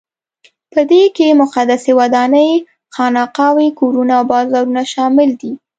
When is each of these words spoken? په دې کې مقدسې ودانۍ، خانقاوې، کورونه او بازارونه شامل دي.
په 0.73 0.79
دې 0.91 1.03
کې 1.15 1.37
مقدسې 1.41 1.91
ودانۍ، 1.99 2.51
خانقاوې، 2.95 3.67
کورونه 3.79 4.13
او 4.19 4.23
بازارونه 4.31 4.81
شامل 4.93 5.29
دي. 5.41 5.51